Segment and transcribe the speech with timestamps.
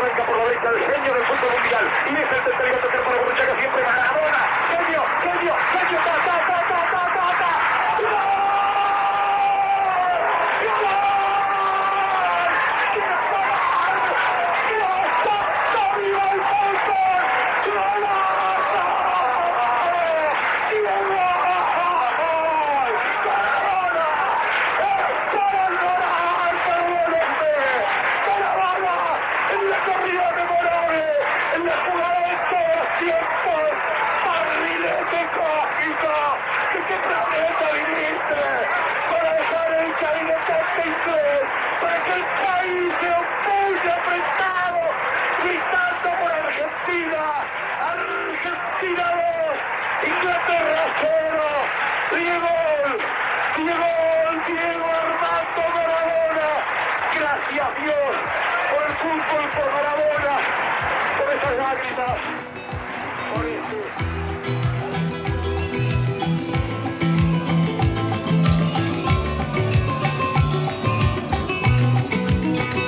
[0.00, 1.84] arranca por la derecha el genio del fútbol mundial.
[2.08, 4.40] Y es el tercero a tocar para Borruchaga siempre Maradona.
[4.70, 6.39] Genio, genio, genio, ta,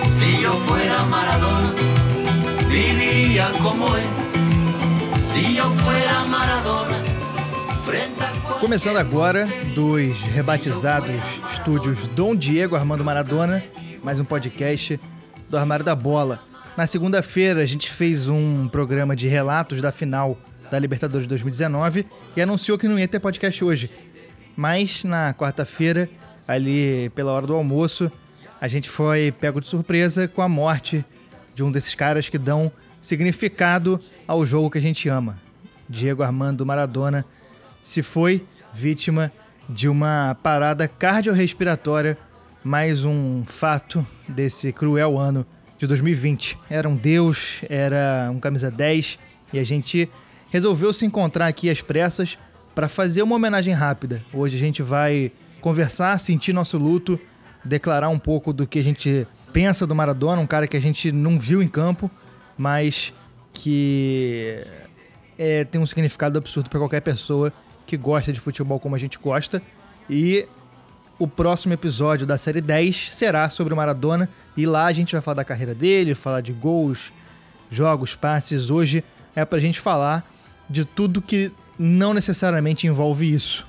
[0.04, 1.72] Si yo fuera Maradona,
[2.68, 4.02] viviría como él.
[5.16, 7.02] Si yo fuera Maradona.
[8.60, 11.10] Começando agora dos rebatizados
[11.50, 13.62] estúdios Dom Diego Armando Maradona,
[14.04, 15.00] mais um podcast
[15.50, 16.40] do Armário da Bola.
[16.76, 20.38] Na segunda-feira a gente fez um programa de relatos da final
[20.72, 23.90] da Libertadores 2019 e anunciou que não ia ter podcast hoje.
[24.56, 26.08] Mas na quarta-feira,
[26.48, 28.10] ali pela hora do almoço,
[28.58, 31.04] a gente foi pego de surpresa com a morte
[31.54, 35.38] de um desses caras que dão significado ao jogo que a gente ama.
[35.86, 37.22] Diego Armando Maradona
[37.82, 39.30] se foi vítima
[39.68, 42.16] de uma parada cardiorrespiratória,
[42.64, 45.44] mais um fato desse cruel ano
[45.78, 46.58] de 2020.
[46.70, 49.18] Era um deus, era um camisa 10
[49.52, 50.08] e a gente
[50.52, 52.36] resolveu se encontrar aqui às pressas
[52.74, 54.22] para fazer uma homenagem rápida.
[54.34, 55.32] Hoje a gente vai
[55.62, 57.18] conversar, sentir nosso luto,
[57.64, 61.10] declarar um pouco do que a gente pensa do Maradona, um cara que a gente
[61.10, 62.10] não viu em campo,
[62.56, 63.14] mas
[63.50, 64.62] que
[65.38, 67.50] é, tem um significado absurdo para qualquer pessoa
[67.86, 69.62] que gosta de futebol como a gente gosta.
[70.08, 70.46] E
[71.18, 75.22] o próximo episódio da série 10 será sobre o Maradona e lá a gente vai
[75.22, 77.10] falar da carreira dele, falar de gols,
[77.70, 78.68] jogos, passes.
[78.68, 79.02] Hoje
[79.34, 80.30] é pra gente falar
[80.68, 83.66] de tudo que não necessariamente envolve isso.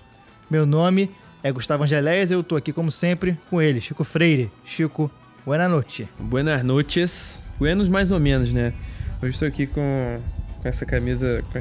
[0.50, 1.10] Meu nome
[1.42, 4.52] é Gustavo Angeléias eu tô aqui como sempre com ele, Chico Freire.
[4.64, 5.12] Chico,
[5.46, 6.08] buena noite.
[6.20, 7.46] Buenas noches.
[7.60, 8.74] Buenos mais ou menos, né?
[9.22, 10.18] Hoje estou aqui com,
[10.62, 11.60] com essa camisa com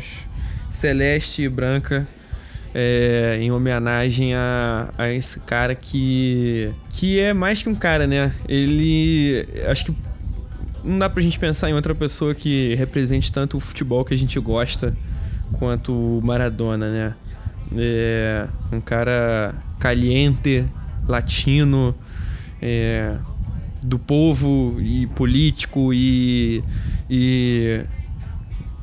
[0.71, 2.06] celeste e branca
[2.75, 8.32] é, em homenagem a, a esse cara que que é mais que um cara, né?
[8.48, 9.97] Ele acho que
[10.82, 14.19] não dá pra gente pensar em outra pessoa que represente tanto o futebol que a
[14.19, 14.94] gente gosta
[15.52, 17.14] quanto o Maradona, né?
[17.76, 20.64] É um cara caliente,
[21.08, 21.94] latino,
[22.60, 23.14] é,
[23.82, 26.62] do povo e político e,
[27.08, 27.84] e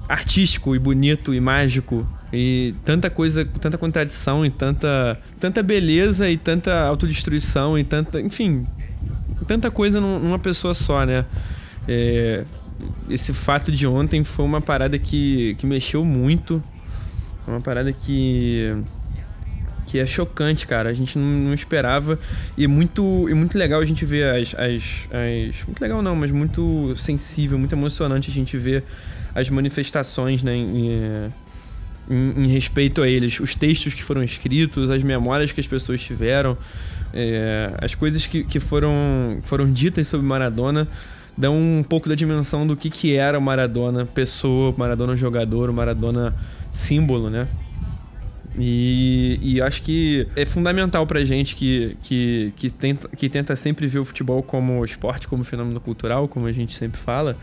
[0.08, 6.38] artístico e bonito e mágico e tanta coisa, tanta contradição e tanta, tanta beleza e
[6.38, 8.66] tanta autodestruição e tanta, enfim,
[9.48, 11.26] tanta coisa num- numa pessoa só, né?
[11.88, 12.44] É,
[13.10, 16.62] esse fato de ontem foi uma parada que, que mexeu muito,
[17.48, 18.76] uma parada que
[19.88, 20.88] que é chocante, cara.
[20.90, 22.20] A gente não, não esperava.
[22.56, 25.66] E muito, e muito legal a gente ver as, as, as.
[25.66, 28.84] Muito legal não, mas muito sensível, muito emocionante a gente ver
[29.34, 30.56] as manifestações, né?
[30.56, 31.32] Em,
[32.08, 33.40] em- em respeito a eles.
[33.40, 36.56] Os textos que foram escritos, as memórias que as pessoas tiveram,
[37.12, 40.88] é, as coisas que, que foram, foram ditas sobre Maradona
[41.38, 46.36] dão um pouco da dimensão do que, que era o Maradona pessoa, Maradona jogador, Maradona
[46.70, 47.48] símbolo, né?
[48.58, 53.88] E, e acho que é fundamental pra gente que, que, que, tenta, que tenta sempre
[53.88, 57.38] ver o futebol como esporte, como fenômeno cultural, como a gente sempre fala.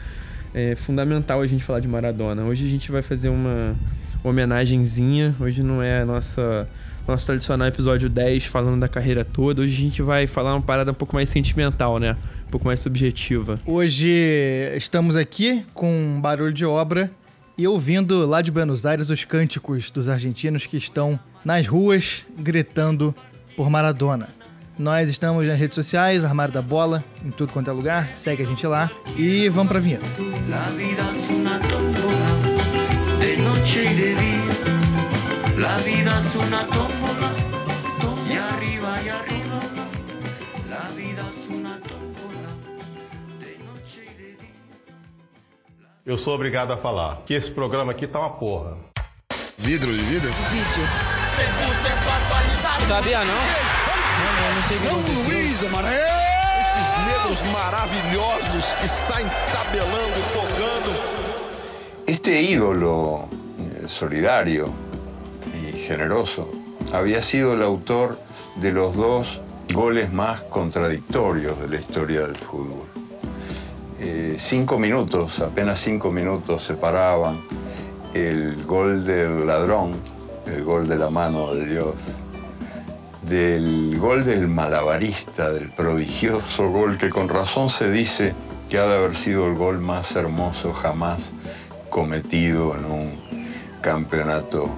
[0.52, 2.42] É fundamental a gente falar de Maradona.
[2.44, 3.74] Hoje a gente vai fazer uma
[4.22, 5.34] homenagenzinha.
[5.40, 6.68] Hoje não é a nossa
[7.06, 9.62] nosso tradicional episódio 10 falando da carreira toda.
[9.62, 12.16] Hoje a gente vai falar uma parada um pouco mais sentimental, né?
[12.46, 13.60] Um pouco mais subjetiva.
[13.66, 14.08] Hoje
[14.74, 17.10] estamos aqui com um barulho de obra
[17.56, 23.14] e ouvindo lá de Buenos Aires os cânticos dos argentinos que estão nas ruas gritando
[23.56, 24.28] por Maradona.
[24.78, 28.10] Nós estamos nas redes sociais, Armário da Bola, em tudo quanto é lugar.
[28.14, 30.04] Segue a gente lá e vamos pra vinheta.
[30.50, 34.45] La vida es una tómbola de noche y de día.
[35.58, 37.30] La vida es una tómbola
[38.28, 39.60] y arriba y arriba.
[40.68, 42.50] La vida es una tómbola
[43.40, 44.50] de noche y de día.
[46.04, 48.76] eu sou obrigado a falar que esse programa aqui tá uma porra.
[49.56, 50.30] Vidro de vidro?
[50.50, 50.84] Vídeo.
[52.86, 53.34] Sabia não?
[53.34, 55.32] Não, não, não sei o que aconteceu.
[55.32, 56.26] Luís do Maranhão!
[56.60, 60.90] Esses negros maravilhosos que saem tabelando, tocando.
[62.06, 64.85] Este ídolo eh, solidario y
[65.86, 66.50] generoso
[66.92, 68.18] había sido el autor
[68.56, 69.40] de los dos
[69.72, 72.86] goles más contradictorios de la historia del fútbol.
[74.00, 77.40] Eh, cinco minutos, apenas cinco minutos separaban
[78.14, 79.94] el gol del ladrón,
[80.46, 82.22] el gol de la mano de Dios,
[83.22, 88.34] del gol del malabarista, del prodigioso gol que con razón se dice
[88.68, 91.32] que ha de haber sido el gol más hermoso jamás
[91.90, 93.20] cometido en un
[93.80, 94.68] campeonato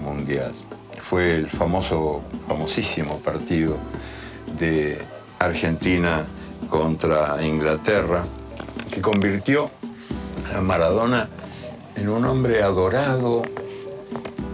[0.00, 0.52] mundial.
[1.02, 3.76] Fue el famoso, famosísimo partido
[4.58, 4.98] de
[5.38, 6.24] Argentina
[6.68, 8.24] contra Inglaterra,
[8.92, 9.70] que convirtió
[10.54, 11.28] a Maradona
[11.96, 13.42] en un hombre adorado,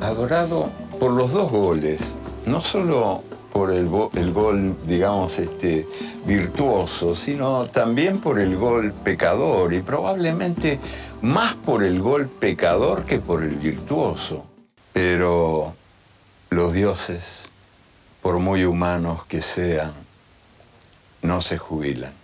[0.03, 2.15] adorado por los dos goles,
[2.47, 3.23] no solo
[3.53, 5.87] por el, go- el gol, digamos, este,
[6.27, 10.79] virtuoso, sino también por el gol pecador y probablemente
[11.23, 14.45] más por el gol pecador que por el virtuoso.
[14.97, 15.75] Pero
[16.49, 17.51] los dioses,
[18.23, 19.93] por muy humanos que sean,
[21.21, 22.15] no se jubilan.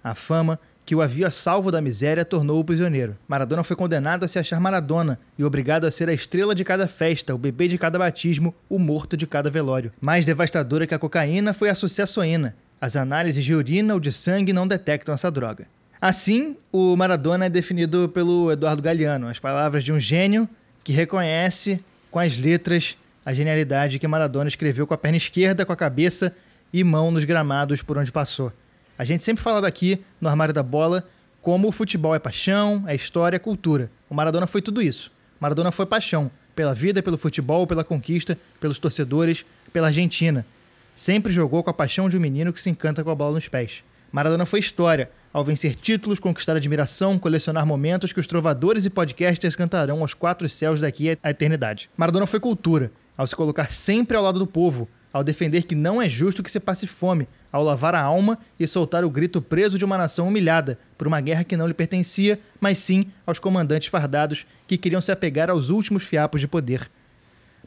[0.00, 3.16] A fama que o havia salvo da miséria tornou-o prisioneiro.
[3.26, 6.86] Maradona foi condenado a se achar Maradona e obrigado a ser a estrela de cada
[6.86, 9.90] festa, o bebê de cada batismo, o morto de cada velório.
[10.00, 12.54] Mais devastadora que a cocaína foi a sucessoína.
[12.80, 15.66] As análises de urina ou de sangue não detectam essa droga.
[16.00, 20.48] Assim, o Maradona é definido pelo Eduardo Galeano, as palavras de um gênio
[20.84, 25.72] que reconhece com as letras a genialidade que Maradona escreveu com a perna esquerda, com
[25.72, 26.36] a cabeça
[26.72, 28.52] e mão nos gramados por onde passou.
[28.98, 31.04] A gente sempre fala daqui, no Armário da Bola,
[31.40, 33.90] como o futebol é paixão, é história, é cultura.
[34.08, 35.10] O Maradona foi tudo isso.
[35.40, 40.46] Maradona foi paixão pela vida, pelo futebol, pela conquista, pelos torcedores, pela Argentina.
[40.94, 43.48] Sempre jogou com a paixão de um menino que se encanta com a bola nos
[43.48, 43.82] pés.
[44.12, 49.56] Maradona foi história, ao vencer títulos, conquistar admiração, colecionar momentos que os trovadores e podcasters
[49.56, 51.90] cantarão aos quatro céus daqui à eternidade.
[51.96, 56.00] Maradona foi cultura, ao se colocar sempre ao lado do povo, ao defender que não
[56.00, 59.76] é justo que se passe fome, ao lavar a alma e soltar o grito preso
[59.76, 63.88] de uma nação humilhada por uma guerra que não lhe pertencia, mas sim aos comandantes
[63.88, 66.88] fardados que queriam se apegar aos últimos fiapos de poder.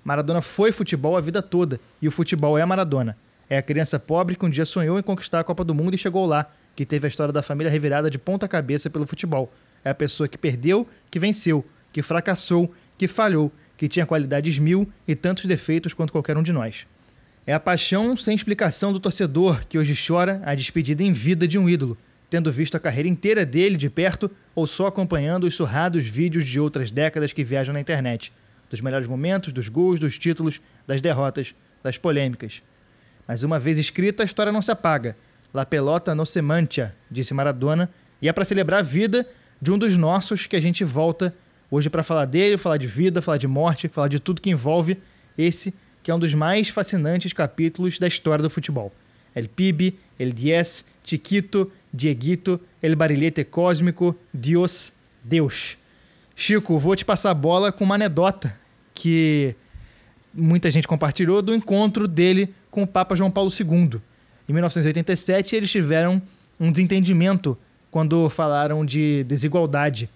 [0.06, 3.18] Maradona foi futebol a vida toda e o futebol é Maradona.
[3.50, 5.98] É a criança pobre que um dia sonhou em conquistar a Copa do Mundo e
[5.98, 9.52] chegou lá, que teve a história da família revirada de ponta cabeça pelo futebol.
[9.84, 14.88] É a pessoa que perdeu, que venceu, que fracassou, que falhou, que tinha qualidades mil
[15.08, 16.86] e tantos defeitos quanto qualquer um de nós.
[17.48, 21.58] É a paixão sem explicação do torcedor que hoje chora a despedida em vida de
[21.58, 21.98] um ídolo,
[22.30, 26.60] tendo visto a carreira inteira dele de perto ou só acompanhando os surrados vídeos de
[26.60, 28.32] outras décadas que viajam na internet,
[28.70, 32.62] dos melhores momentos, dos gols, dos títulos, das derrotas, das polêmicas.
[33.28, 35.16] Mas uma vez escrita, a história não se apaga.
[35.54, 37.90] La pelota no se mancha, disse Maradona,
[38.22, 39.28] e é para celebrar a vida
[39.62, 41.34] de um dos nossos que a gente volta
[41.70, 44.98] hoje para falar dele, falar de vida, falar de morte, falar de tudo que envolve
[45.38, 45.74] esse
[46.08, 48.94] que é um dos mais fascinantes capítulos da história do futebol.
[49.36, 55.78] El Pibe, El Diez, Chiquito, Dieguito, El Barilete Cósmico, Dios, Deus.
[56.34, 58.58] Chico, vou te passar a bola com uma anedota
[58.96, 59.54] que
[60.34, 64.00] muita gente compartilhou do encontro dele com o Papa João Paulo II.
[64.48, 66.22] Em 1987, eles tiveram
[66.60, 67.58] um desentendimento
[67.92, 70.10] quando falaram de desigualdade.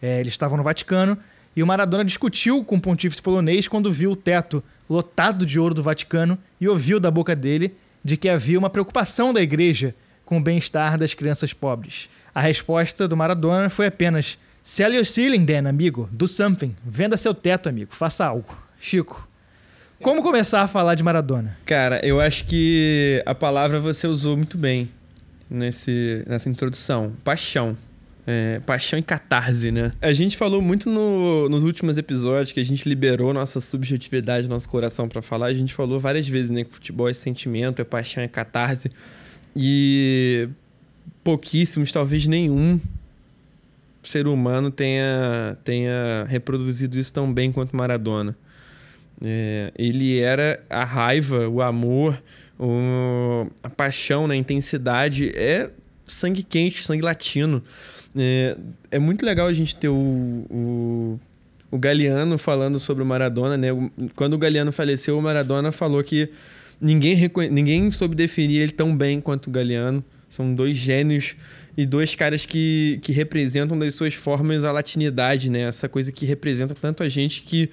[0.00, 1.16] É, eles estavam no Vaticano
[1.54, 5.74] e o Maradona discutiu com o pontífice polonês quando viu o teto lotado de ouro
[5.74, 10.38] do Vaticano e ouviu da boca dele de que havia uma preocupação da igreja com
[10.38, 12.08] o bem-estar das crianças pobres.
[12.34, 16.08] A resposta do Maradona foi apenas: Sell your ceiling, then, amigo.
[16.12, 16.76] Do something.
[16.84, 17.94] Venda seu teto, amigo.
[17.94, 18.56] Faça algo.
[18.78, 19.26] Chico,
[20.02, 21.56] como começar a falar de Maradona?
[21.64, 24.88] Cara, eu acho que a palavra você usou muito bem
[25.50, 27.12] nesse, nessa introdução.
[27.24, 27.76] Paixão.
[28.28, 29.92] É, paixão e catarse, né?
[30.02, 34.68] A gente falou muito no- nos últimos episódios que a gente liberou nossa subjetividade, nosso
[34.68, 35.46] coração pra falar.
[35.46, 36.64] A gente falou várias vezes, né?
[36.64, 38.90] Que futebol é sentimento, é paixão, é catarse.
[39.54, 40.48] E
[41.22, 42.80] pouquíssimos, talvez nenhum
[44.02, 48.36] ser humano tenha, tenha reproduzido isso tão bem quanto Maradona.
[49.24, 52.22] É, ele era a raiva, o amor,
[52.58, 55.30] o- a paixão, né, a intensidade.
[55.34, 55.70] É
[56.04, 57.62] sangue quente, sangue latino.
[58.16, 58.56] É,
[58.90, 59.94] é muito legal a gente ter o,
[60.50, 61.20] o,
[61.70, 63.56] o Galeano falando sobre o Maradona.
[63.56, 63.68] Né?
[64.14, 66.28] Quando o Galeano faleceu, o Maradona falou que
[66.80, 70.04] ninguém, ninguém soube definir ele tão bem quanto o Galeano.
[70.28, 71.34] São dois gênios
[71.76, 75.60] e dois caras que, que representam das suas formas a latinidade, né?
[75.60, 77.70] Essa coisa que representa tanto a gente que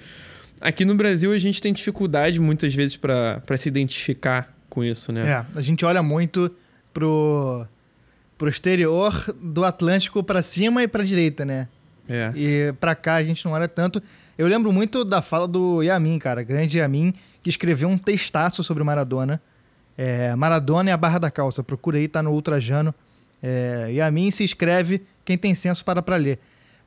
[0.60, 5.28] aqui no Brasil a gente tem dificuldade muitas vezes para se identificar com isso, né?
[5.28, 6.50] É, a gente olha muito
[6.92, 7.66] pro,
[8.36, 11.68] pro exterior do Atlântico para cima e para direita, né?
[12.08, 12.32] É.
[12.34, 14.02] E pra cá a gente não olha tanto.
[14.36, 18.82] Eu lembro muito da fala do Yamin, cara, grande Yamin, que escreveu um textaço sobre
[18.82, 19.40] Maradona.
[19.96, 21.62] É, Maradona e a Barra da Calça.
[21.62, 22.94] Procura aí, tá no Ultrajano.
[23.42, 26.38] É, Yamin se escreve, quem tem senso para pra ler.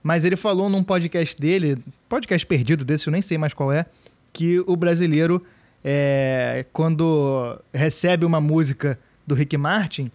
[0.03, 1.77] Mas ele falou num podcast dele,
[2.07, 3.85] podcast perdido desse, eu nem sei mais qual é,
[4.31, 5.43] que o brasileiro,
[5.83, 10.11] é, quando recebe uma música do Rick Martin,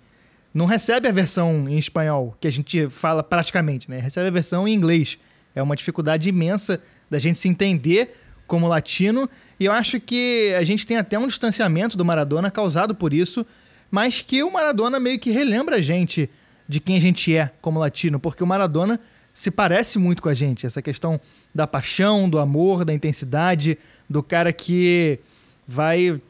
[0.55, 3.99] não recebe a versão em espanhol, que a gente fala praticamente, né?
[3.99, 5.19] Recebe a versão em inglês.
[5.55, 8.15] É uma dificuldade imensa da gente se entender
[8.47, 12.95] como latino, e eu acho que a gente tem até um distanciamento do Maradona causado
[12.95, 13.47] por isso,
[13.91, 16.29] mas que o Maradona meio que relembra a gente
[16.69, 19.01] de quem a gente é como latino, porque o Maradona
[19.35, 21.21] se parece muito com a gente, essa questão
[21.55, 25.19] da paixão, do amor, da intensidade, do cara que
[25.67, 26.21] vai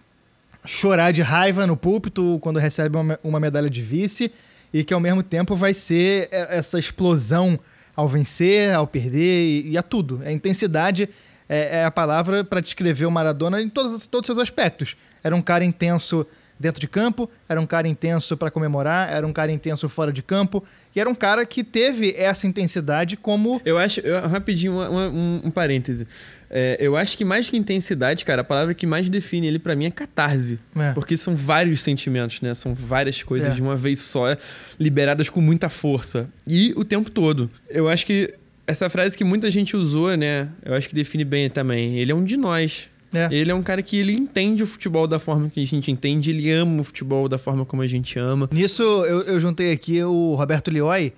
[0.65, 4.31] chorar de raiva no púlpito quando recebe uma, medalha de vice
[4.73, 7.59] e que ao mesmo tempo vai ser essa explosão
[7.95, 10.23] ao vencer, ao perder e, e a tudo.
[10.25, 11.09] A intensidade
[11.49, 14.97] é, é a palavra para descrever o Maradona em todos, todos os seus aspectos.
[15.23, 16.27] Era um cara intenso
[16.63, 20.23] dentro de campo, era um cara intenso para comemorar, era um cara intenso fora de
[20.23, 20.65] campo,
[20.95, 23.61] e era um cara que teve essa intensidade como.
[23.65, 26.07] Eu acho, eu, rapidinho, uma, uma, um, um parêntese.
[26.49, 29.75] É, eu acho que mais que intensidade, cara, a palavra que mais define ele para
[29.75, 30.59] mim é catarse.
[30.77, 30.93] É.
[30.93, 32.55] Porque são vários sentimentos, né?
[32.55, 33.55] São várias coisas é.
[33.55, 34.37] de uma vez só,
[34.79, 36.29] liberadas com muita força.
[36.47, 37.51] E o tempo todo.
[37.71, 38.35] Eu acho que
[38.67, 40.49] essa frase que muita gente usou, né?
[40.63, 41.99] Eu acho que define bem também.
[41.99, 42.91] Ele é um de nós.
[43.13, 43.29] É.
[43.31, 46.31] Ele é um cara que ele entende o futebol da forma que a gente entende,
[46.31, 48.49] ele ama o futebol da forma como a gente ama.
[48.53, 51.13] Nisso, eu, eu juntei aqui o Roberto Lioi,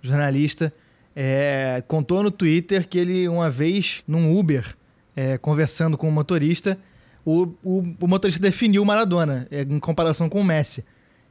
[0.00, 0.72] jornalista,
[1.14, 4.76] é, contou no Twitter que ele, uma vez, num Uber,
[5.16, 6.78] é, conversando com o motorista,
[7.24, 10.84] o, o, o motorista definiu o Maradona é, em comparação com o Messi.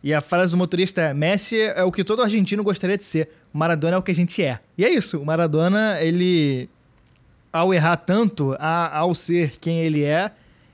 [0.03, 3.29] E a frase do motorista é: Messi é o que todo argentino gostaria de ser,
[3.53, 4.59] o Maradona é o que a gente é.
[4.77, 6.69] E é isso, o Maradona, ele,
[7.51, 10.32] ao errar tanto, a, ao ser quem ele é,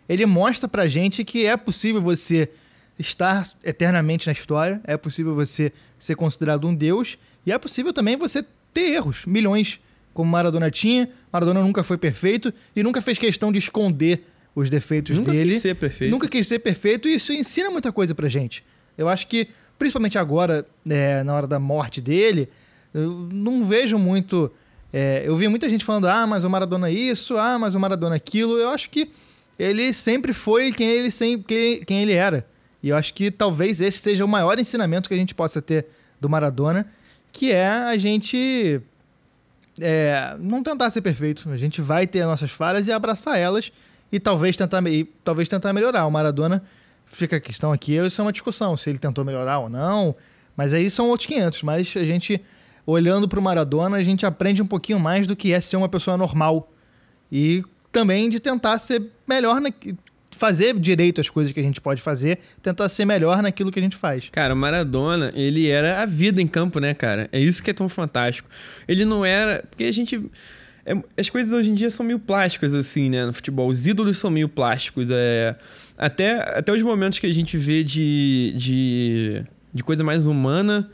[0.08, 2.50] ele mostra pra gente que é possível você
[2.98, 8.16] estar eternamente na história, é possível você ser considerado um deus, e é possível também
[8.16, 9.80] você ter erros, milhões
[10.14, 11.10] como Maradona tinha.
[11.32, 15.44] Maradona nunca foi perfeito e nunca fez questão de esconder os defeitos nunca dele.
[15.44, 16.12] Nunca quis ser perfeito.
[16.12, 18.64] Nunca quis ser perfeito e isso ensina muita coisa pra gente.
[18.98, 22.50] Eu acho que, principalmente agora, é, na hora da morte dele,
[22.94, 24.52] eu não vejo muito.
[24.98, 28.16] É, eu vi muita gente falando, ah, mas o Maradona isso, ah, mas o Maradona
[28.16, 28.58] aquilo.
[28.58, 29.12] Eu acho que
[29.60, 32.48] ele sempre foi quem ele, sempre, quem ele era.
[32.82, 35.86] E eu acho que talvez esse seja o maior ensinamento que a gente possa ter
[36.18, 36.88] do Maradona,
[37.34, 38.82] que é a gente
[39.82, 41.50] é, não tentar ser perfeito.
[41.52, 43.74] A gente vai ter as nossas falhas e abraçar elas
[44.10, 46.06] e talvez tentar, e talvez tentar melhorar.
[46.06, 46.64] O Maradona,
[47.06, 50.16] fica a questão aqui, isso é uma discussão, se ele tentou melhorar ou não.
[50.56, 51.64] Mas aí são outros 500.
[51.64, 52.42] Mas a gente,
[52.86, 55.90] olhando para o Maradona, a gente aprende um pouquinho mais do que é ser uma
[55.90, 56.72] pessoa normal.
[57.32, 59.72] E também de tentar ser melhor, na,
[60.38, 63.82] fazer direito as coisas que a gente pode fazer, tentar ser melhor naquilo que a
[63.82, 64.30] gente faz.
[64.32, 67.30] Cara, o Maradona, ele era a vida em campo, né, cara?
[67.32, 68.50] É isso que é tão fantástico.
[68.88, 69.64] Ele não era.
[69.70, 70.30] Porque a gente.
[70.86, 73.68] É, as coisas hoje em dia são meio plásticas, assim, né, no futebol.
[73.68, 75.10] Os ídolos são meio plásticos.
[75.10, 75.56] É,
[75.98, 80.88] até, até os momentos que a gente vê de, de, de coisa mais humana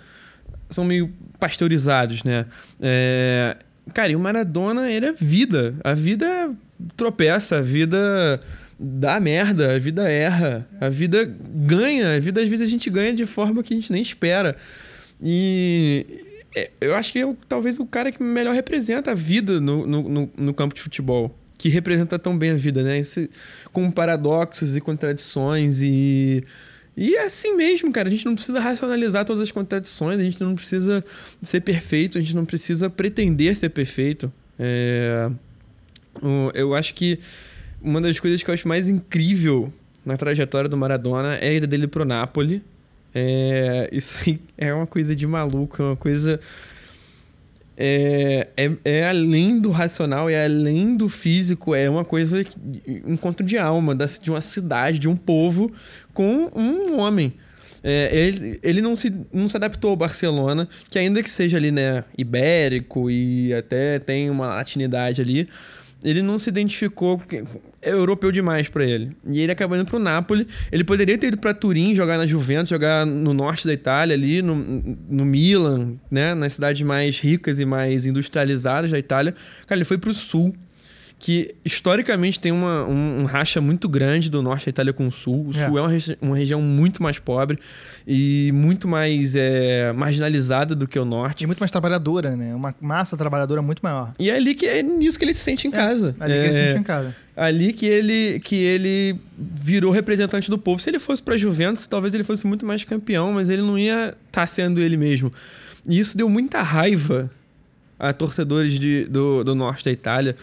[0.71, 2.45] são meio pasteurizados, né?
[2.81, 3.57] É,
[3.93, 5.75] cara, e o Maradona, ele é vida.
[5.83, 6.51] A vida
[6.97, 8.41] tropeça, a vida
[8.79, 13.13] dá merda, a vida erra, a vida ganha, a vida às vezes a gente ganha
[13.13, 14.55] de forma que a gente nem espera.
[15.21, 16.05] E
[16.55, 20.29] é, eu acho que é talvez o cara que melhor representa a vida no, no,
[20.35, 21.37] no, campo de futebol.
[21.57, 22.97] Que representa tão bem a vida, né?
[22.97, 23.29] Esse,
[23.71, 26.43] com paradoxos e contradições e.
[26.95, 28.07] E é assim mesmo, cara.
[28.07, 31.03] A gente não precisa racionalizar todas as contradições, a gente não precisa
[31.41, 34.31] ser perfeito, a gente não precisa pretender ser perfeito.
[34.59, 35.29] É...
[36.53, 37.19] Eu acho que
[37.81, 39.73] uma das coisas que eu acho mais incrível
[40.05, 42.61] na trajetória do Maradona é a ida dele pro Napoli.
[43.13, 44.17] É, isso
[44.57, 46.39] é uma coisa de maluco, é uma coisa.
[47.83, 52.45] É, é, é, além do racional, é além do físico, é uma coisa,
[53.07, 55.71] um encontro de alma, de uma cidade, de um povo
[56.13, 57.33] com um homem.
[57.83, 61.71] É, ele ele não, se, não se adaptou ao Barcelona, que ainda que seja ali,
[61.71, 65.49] né, ibérico e até tem uma latinidade ali,
[66.03, 67.21] ele não se identificou,
[67.81, 69.15] é europeu demais pra ele.
[69.25, 70.47] E ele acabou indo pro Napoli.
[70.71, 74.41] Ele poderia ter ido pra Turim, jogar na Juventus, jogar no norte da Itália, ali
[74.41, 76.33] no, no Milan, né?
[76.33, 79.35] Nas cidades mais ricas e mais industrializadas da Itália.
[79.67, 80.55] Cara, ele foi pro sul
[81.21, 85.11] que historicamente tem uma, um, um, racha muito grande do norte da Itália com o
[85.11, 85.49] sul.
[85.49, 85.67] O é.
[85.67, 87.59] sul é uma, regi uma, região muito mais pobre
[88.07, 91.43] e muito mais é, marginalizada do que o norte.
[91.43, 92.55] E muito mais trabalhadora, né?
[92.55, 94.13] Uma massa trabalhadora muito maior.
[94.17, 96.15] E é ali que é nisso que ele se sente em é, casa.
[96.19, 97.15] Ali que ele se sente em casa.
[97.37, 100.81] Ali que ele, que ele virou representante do povo.
[100.81, 104.07] Se ele fosse para Juventus, talvez ele fosse muito mais campeão, mas ele não ia
[104.07, 105.31] estar tá sendo ele mesmo.
[105.87, 107.29] E isso deu muita raiva
[107.99, 110.35] a torcedores de, do, do norte da Itália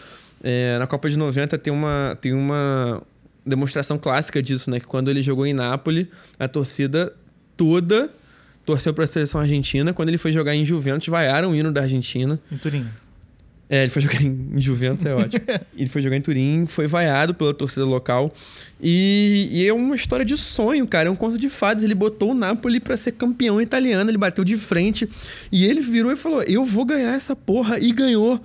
[0.43, 3.01] é, na Copa de 90 tem uma, tem uma
[3.45, 4.79] demonstração clássica disso, né?
[4.79, 7.13] Que quando ele jogou em Nápoles, a torcida
[7.57, 8.09] toda
[8.65, 9.93] torceu para a seleção argentina.
[9.93, 12.39] Quando ele foi jogar em Juventus, vaiaram o hino da Argentina.
[12.51, 12.85] Em Turim.
[13.69, 15.43] É, ele foi jogar em Juventus, é ótimo.
[15.77, 18.33] ele foi jogar em Turim, foi vaiado pela torcida local.
[18.81, 21.09] E, e, é uma história de sonho, cara.
[21.09, 21.83] É um conto de fadas.
[21.83, 25.09] Ele botou o Napoli para ser campeão italiano, ele bateu de frente.
[25.51, 27.79] E ele virou e falou: Eu vou ganhar essa porra.
[27.79, 28.41] E ganhou.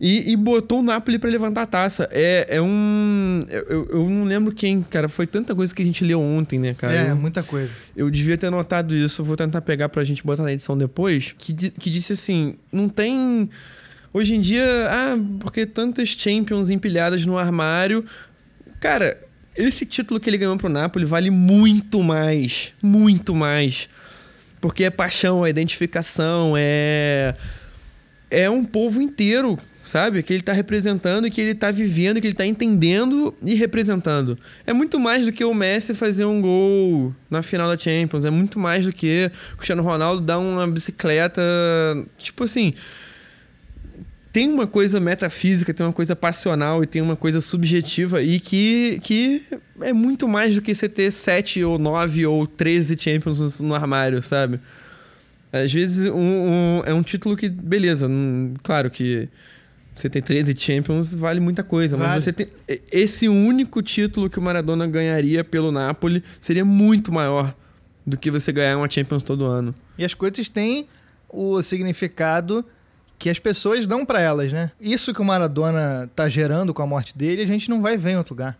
[0.00, 2.08] E, e botou o Napoli para levantar a taça.
[2.10, 3.44] É, é um.
[3.50, 5.10] Eu, eu não lembro quem, cara.
[5.10, 6.94] Foi tanta coisa que a gente leu ontem, né, cara?
[6.94, 7.70] É, eu, muita coisa.
[7.94, 9.22] Eu devia ter notado isso.
[9.22, 11.34] Vou tentar pegar pra gente botar na edição depois.
[11.36, 13.50] Que, que disse assim: não tem.
[14.12, 18.02] Hoje em dia, ah, porque tantas Champions empilhadas no armário.
[18.80, 19.18] Cara,
[19.54, 22.72] esse título que ele ganhou pro Napoli vale muito mais.
[22.82, 23.86] Muito mais.
[24.62, 27.34] Porque é paixão, é identificação, é.
[28.30, 29.58] É um povo inteiro
[29.90, 30.22] sabe?
[30.22, 34.38] Que ele está representando que ele está vivendo, que ele está entendendo e representando.
[34.64, 38.30] É muito mais do que o Messi fazer um gol na final da Champions, é
[38.30, 41.42] muito mais do que o Cristiano Ronaldo dar uma bicicleta,
[42.18, 42.72] tipo assim,
[44.32, 49.00] tem uma coisa metafísica, tem uma coisa passional e tem uma coisa subjetiva e que,
[49.02, 49.42] que
[49.80, 53.74] é muito mais do que você ter sete ou nove ou treze Champions no, no
[53.74, 54.60] armário, sabe?
[55.52, 59.28] Às vezes um, um, é um título que, beleza, um, claro que
[59.94, 61.96] você tem 13 Champions, vale muita coisa.
[61.96, 62.10] Vale.
[62.10, 62.48] Mas você tem.
[62.90, 67.54] Esse único título que o Maradona ganharia pelo Napoli seria muito maior
[68.06, 69.74] do que você ganhar uma Champions todo ano.
[69.98, 70.86] E as coisas têm
[71.28, 72.64] o significado
[73.18, 74.72] que as pessoas dão para elas, né?
[74.80, 78.12] Isso que o Maradona tá gerando com a morte dele, a gente não vai ver
[78.12, 78.58] em outro lugar.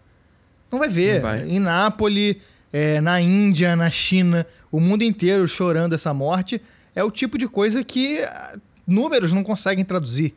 [0.70, 1.14] Não vai ver.
[1.14, 1.48] Não vai.
[1.48, 2.36] Em Nápoles,
[2.70, 6.60] é, na Índia, na China, o mundo inteiro chorando essa morte.
[6.94, 10.34] É o tipo de coisa que ah, números não conseguem traduzir.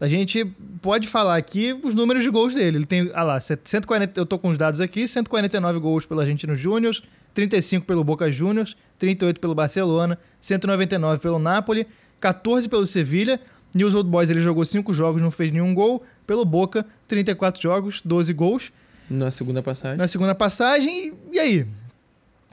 [0.00, 0.44] A gente
[0.80, 2.78] pode falar aqui os números de gols dele.
[2.78, 6.54] Ele tem, ah lá, 140, eu tô com os dados aqui, 149 gols pelo Argentino
[6.54, 6.96] Júnior,
[7.34, 11.86] 35 pelo Boca Juniors, 38 pelo Barcelona, 199 pelo Napoli,
[12.20, 13.40] 14 pelo Sevilha.
[13.74, 16.02] News Old Boys ele jogou 5 jogos, não fez nenhum gol.
[16.26, 18.72] Pelo Boca, 34 jogos, 12 gols.
[19.10, 19.98] Na segunda passagem.
[19.98, 21.66] Na segunda passagem, e aí?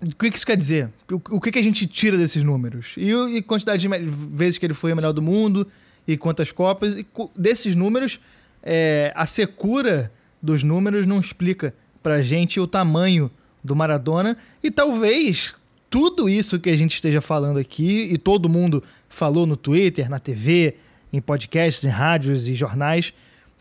[0.01, 0.89] O que isso quer dizer?
[1.10, 2.93] O que a gente tira desses números?
[2.97, 5.65] E, a quantidade de vezes que ele foi o melhor do mundo,
[6.08, 6.98] e quantas Copas.
[6.98, 8.20] E desses números,
[8.62, 13.32] é, a secura dos números não explica pra gente o tamanho
[13.63, 14.38] do Maradona.
[14.63, 15.56] E talvez
[15.89, 20.20] tudo isso que a gente esteja falando aqui, e todo mundo falou no Twitter, na
[20.20, 20.76] TV,
[21.12, 23.13] em podcasts, em rádios e jornais,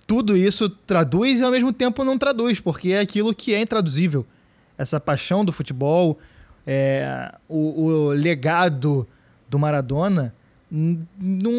[0.07, 4.27] tudo isso traduz e ao mesmo tempo não traduz, porque é aquilo que é intraduzível.
[4.77, 6.19] Essa paixão do futebol,
[6.67, 9.07] é, o, o legado
[9.49, 10.35] do Maradona
[10.70, 11.53] não,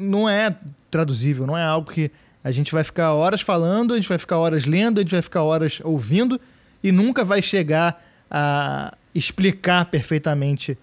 [0.00, 0.54] não é
[0.90, 2.10] traduzível, não é algo que
[2.42, 5.22] a gente vai ficar horas falando, a gente vai ficar horas lendo, a gente vai
[5.22, 6.40] ficar horas ouvindo
[6.82, 10.76] e nunca vai chegar a explicar perfeitamente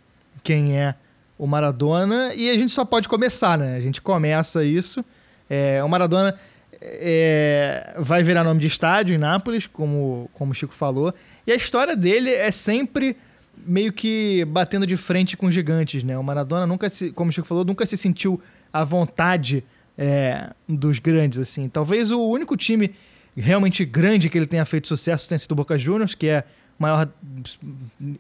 [0.44, 0.96] quem é
[1.38, 3.76] o Maradona e a gente só pode começar, né?
[3.76, 5.04] A gente começa isso.
[5.50, 6.36] É, o Maradona
[6.82, 11.14] é, vai virar nome de estádio em Nápoles, como, como o Chico falou,
[11.46, 13.18] e a história dele é sempre
[13.66, 16.18] meio que batendo de frente com gigantes, né?
[16.18, 18.42] O Maradona nunca se, como o Chico falou, nunca se sentiu
[18.72, 19.64] à vontade
[19.98, 21.68] é, dos grandes, assim.
[21.68, 22.92] Talvez o único time
[23.36, 26.44] realmente grande que ele tenha feito sucesso tenha sido o Boca Juniors, que é
[26.78, 27.08] maior,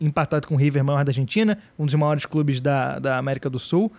[0.01, 3.57] empatado com o River, maior da Argentina, um dos maiores clubes da, da América do
[3.57, 3.91] Sul.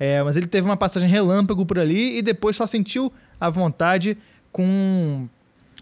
[0.00, 4.16] É, mas ele teve uma passagem relâmpago por ali e depois só sentiu a vontade
[4.52, 5.28] com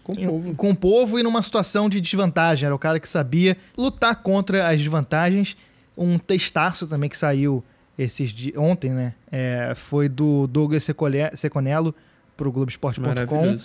[0.07, 0.55] com o povo.
[0.55, 2.65] Com o povo e numa situação de desvantagem.
[2.65, 5.57] Era o cara que sabia lutar contra as desvantagens.
[5.97, 7.63] Um testaço também que saiu
[7.97, 9.13] esses dias, ontem, né?
[9.31, 10.87] É, foi do Douglas
[11.33, 11.93] Seconello
[12.35, 13.57] pro Globoesporte.com.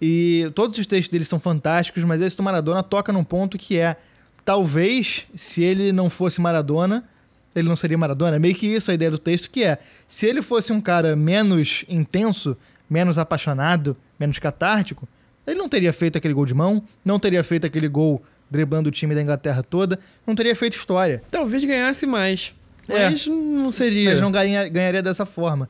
[0.00, 3.78] E todos os textos dele são fantásticos, mas esse do Maradona toca num ponto que
[3.78, 3.96] é
[4.44, 7.04] talvez se ele não fosse Maradona,
[7.54, 8.36] ele não seria Maradona.
[8.36, 9.78] É meio que isso a ideia do texto, que é
[10.08, 12.56] se ele fosse um cara menos intenso,
[12.88, 15.08] menos apaixonado, menos catártico,
[15.46, 18.92] ele não teria feito aquele gol de mão, não teria feito aquele gol driblando o
[18.92, 21.22] time da Inglaterra toda, não teria feito história.
[21.30, 22.54] Talvez ganhasse mais.
[22.88, 23.08] É.
[23.10, 24.10] Mas não seria.
[24.10, 25.68] Mas não ganha- ganharia dessa forma.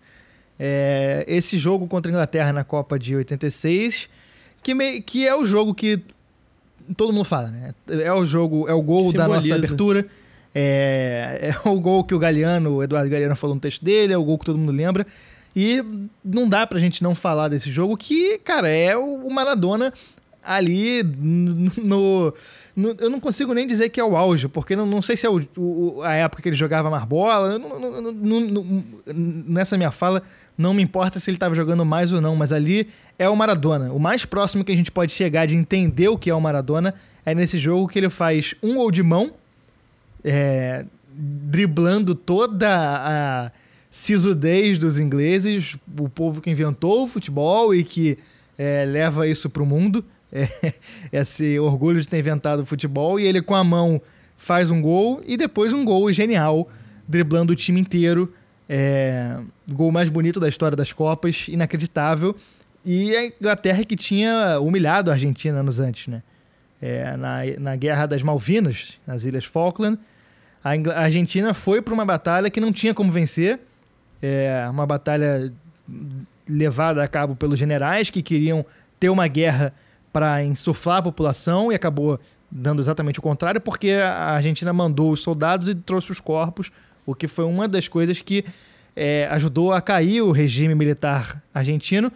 [0.59, 4.09] É, esse jogo contra a Inglaterra na Copa de 86,
[4.63, 6.01] que, me- que é o jogo que
[6.97, 7.75] todo mundo fala, né?
[7.89, 9.55] É o jogo, é o gol da nossa Simboliza.
[9.67, 10.07] abertura.
[10.55, 14.19] É, é o gol que o Galeano, o Eduardo Galeano falou no texto dele, é
[14.19, 15.07] o gol que todo mundo lembra.
[15.55, 15.85] E
[16.25, 19.93] não dá pra gente não falar desse jogo que, cara, é o Maradona
[20.43, 22.35] ali no,
[22.75, 25.25] no- Eu não consigo nem dizer que é o auge, porque não, não sei se
[25.27, 27.61] é o, o- a época que ele jogava mais bola.
[29.07, 30.23] nessa minha fala,
[30.57, 32.89] não me importa se ele estava jogando mais ou não, mas ali
[33.19, 33.93] é o Maradona.
[33.93, 36.95] O mais próximo que a gente pode chegar de entender o que é o Maradona
[37.25, 39.33] é nesse jogo que ele faz um gol de mão,
[40.25, 40.85] é,
[41.15, 43.53] driblando toda a
[43.93, 48.19] sisudez dos ingleses, o povo que inventou o futebol e que
[48.57, 50.03] é, leva isso para o mundo,
[50.33, 50.49] é,
[51.13, 54.01] esse orgulho de ter inventado o futebol, e ele com a mão
[54.39, 56.69] faz um gol e depois um gol genial,
[57.07, 58.33] driblando o time inteiro.
[58.67, 59.39] É,
[59.71, 62.35] gol mais bonito da história das Copas, inacreditável.
[62.83, 66.23] E a Inglaterra que tinha humilhado a Argentina anos antes, né?
[66.81, 69.99] É, na, na Guerra das Malvinas, nas Ilhas Falkland,
[70.65, 73.61] a, a Argentina foi para uma batalha que não tinha como vencer.
[74.23, 75.53] É, uma batalha
[76.49, 78.65] levada a cabo pelos generais que queriam
[78.99, 79.75] ter uma guerra
[80.13, 85.23] para insuflar a população e acabou dando exatamente o contrário, porque a Argentina mandou os
[85.23, 86.71] soldados e trouxe os corpos,
[87.07, 88.45] o que foi uma das coisas que
[88.95, 92.13] é, ajudou a cair o regime militar argentino.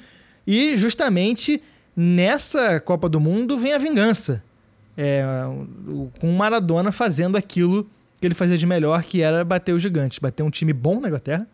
[0.47, 1.63] E justamente
[1.97, 4.43] nessa Copa do Mundo vem a vingança.
[4.99, 5.25] É,
[6.21, 7.85] com Maradona fazendo aquilo
[8.21, 10.19] que ele fazia de melhor, que era bater os gigantes.
[10.19, 11.47] Bater um time bom na Inglaterra.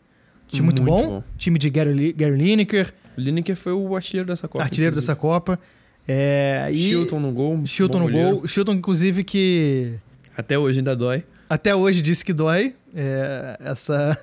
[0.53, 1.25] Time muito, Muito bom, bom.
[1.39, 4.63] Time de Gary, Gary Lineker, Lineker foi o artilheiro dessa Copa.
[4.65, 5.13] artilheiro inclusive.
[5.13, 5.59] dessa Copa.
[6.07, 7.65] É, e Chilton no gol.
[7.67, 8.37] Chilton no goleiro.
[8.39, 8.47] gol.
[8.47, 9.95] Chilton, inclusive, que
[10.37, 11.25] Até hoje ainda dói.
[11.49, 12.75] até hoje disse que dói.
[12.95, 14.19] é, essa...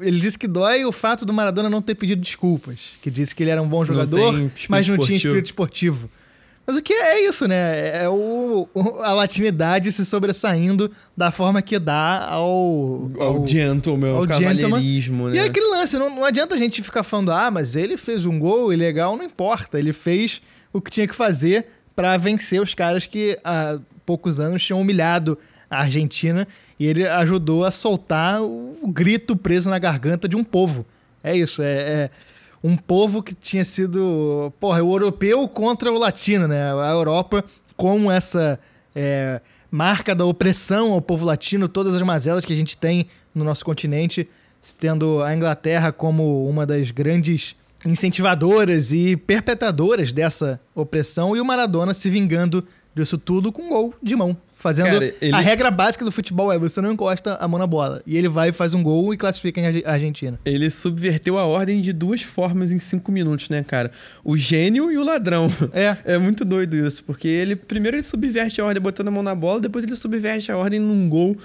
[0.00, 2.92] Ele disse que dói o fato do Maradona não ter pedido desculpas.
[3.02, 6.10] Que disse que ele era um bom jogador, espírito mas não tinha espírito esportivo.
[6.68, 8.02] Mas o que é isso, né?
[8.02, 8.68] É o,
[9.00, 13.10] a latinidade se sobressaindo da forma que dá ao.
[13.18, 15.38] Ao gentleman, ao ao cavalheirismo, E né?
[15.38, 18.38] é aquele lance, não, não adianta a gente ficar falando, ah, mas ele fez um
[18.38, 19.78] gol ilegal, não importa.
[19.78, 21.64] Ele fez o que tinha que fazer
[21.96, 25.38] pra vencer os caras que há poucos anos tinham humilhado
[25.70, 26.46] a Argentina
[26.78, 30.84] e ele ajudou a soltar o, o grito preso na garganta de um povo.
[31.24, 32.10] É isso, é, é
[32.62, 36.72] um povo que tinha sido, porra, o europeu contra o latino, né?
[36.72, 37.44] A Europa
[37.76, 38.58] com essa
[38.94, 39.40] é,
[39.70, 43.64] marca da opressão ao povo latino, todas as mazelas que a gente tem no nosso
[43.64, 44.28] continente,
[44.78, 51.94] tendo a Inglaterra como uma das grandes incentivadoras e perpetradoras dessa opressão e o Maradona
[51.94, 54.36] se vingando disso tudo com um gol de mão.
[54.60, 57.66] Fazendo Cara, ele- a regra básica do futebol é você não encosta a mão na
[57.66, 58.02] bola.
[58.04, 60.36] E ele vai faz um gol e classifica em Arge- Argentina.
[60.44, 63.92] Ele subverteu a ordem de duas formas em cinco minutos, né, cara?
[64.24, 65.48] O gênio e o ladrão.
[65.72, 65.96] É.
[66.04, 69.34] É muito doido isso, porque ele primeiro ele subverte a ordem botando a mão na
[69.34, 71.36] bola, depois ele subverte a ordem num gol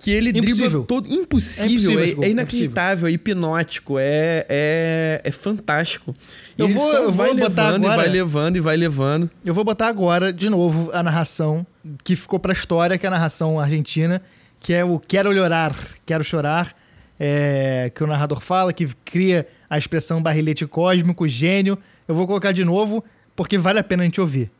[0.00, 0.70] que ele Impossível.
[0.70, 1.12] dribla todo.
[1.12, 6.16] Impossível, impossível é, gol, é é inacreditável, é hipnótico, é, é, é fantástico.
[6.56, 8.76] E Eu ele vou- eu vou vai botar levando agora- e vai levando e vai
[8.78, 9.30] levando.
[9.44, 11.66] Eu vou botar agora, de novo, a narração
[12.02, 14.22] que ficou pra história, que é a narração argentina,
[14.60, 15.74] que é o Quero Llorar,
[16.06, 16.74] Quero Chorar,
[17.18, 21.78] é, que o narrador fala, que cria a expressão barrilhete cósmico, gênio.
[22.08, 23.04] Eu vou colocar de novo,
[23.36, 24.50] porque vale a pena a gente ouvir.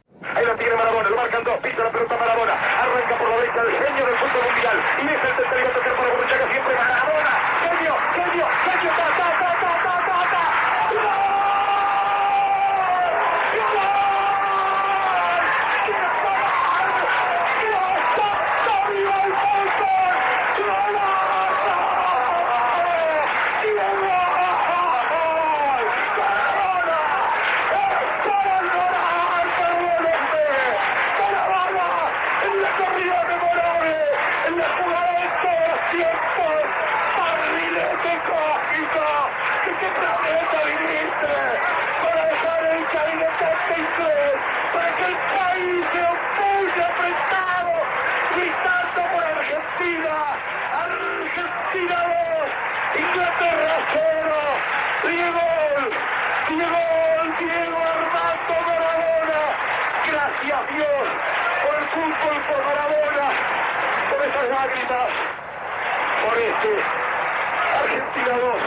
[52.97, 54.35] Inglaterra 0,
[55.03, 55.47] Diego,
[56.49, 56.85] Diego,
[57.39, 59.43] Diego Armando Maradona,
[60.07, 61.07] gracias Dios
[61.63, 63.29] por el fútbol, por Maradona,
[64.11, 65.11] por esas lágrimas,
[66.23, 66.73] por este
[67.83, 68.63] Argentina 2,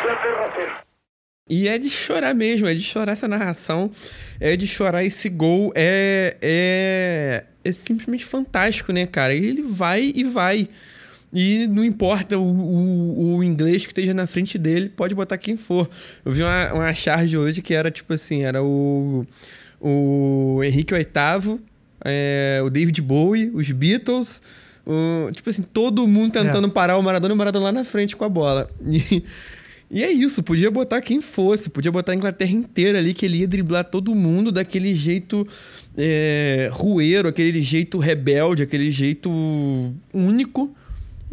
[0.00, 0.84] Inglaterra 0.
[1.48, 3.90] E é de chorar mesmo, é de chorar essa narração,
[4.40, 9.34] é de chorar esse gol, é, é, é simplesmente fantástico, né, cara?
[9.34, 10.68] Ele vai e vai.
[11.34, 15.56] E não importa o, o, o, inglês que esteja na frente dele, pode botar quem
[15.56, 15.90] for.
[16.24, 19.26] Eu vi uma, uma charge hoje que era tipo assim: era o,
[19.80, 21.60] o Henrique VIII,
[22.04, 24.40] é, o David Bowie, os Beatles.
[24.86, 26.70] O, tipo assim, todo mundo tentando é.
[26.70, 28.70] parar o Maradona e o Maradona lá na frente com a bola.
[28.80, 29.24] E,
[29.90, 33.38] e é isso, podia botar quem fosse, podia botar a Inglaterra inteira ali, que ele
[33.38, 35.46] ia driblar todo mundo daquele jeito
[35.96, 39.30] é, rueiro, aquele jeito rebelde, aquele jeito
[40.12, 40.74] único.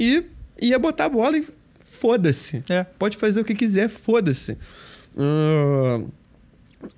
[0.02, 0.26] E
[0.60, 1.46] ia botar a bola e
[1.84, 2.64] foda-se.
[2.68, 2.84] É.
[2.98, 4.58] Pode fazer o que quiser, foda-se.
[5.16, 6.10] Uh,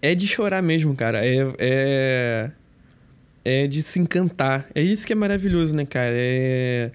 [0.01, 1.25] é de chorar mesmo, cara.
[1.25, 2.51] É, é,
[3.43, 4.65] é de se encantar.
[4.73, 6.13] É isso que é maravilhoso, né, cara?
[6.15, 6.91] É